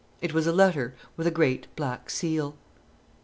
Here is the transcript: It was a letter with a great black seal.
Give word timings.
It 0.19 0.33
was 0.33 0.47
a 0.47 0.51
letter 0.51 0.95
with 1.15 1.27
a 1.27 1.29
great 1.29 1.67
black 1.75 2.09
seal. 2.09 2.55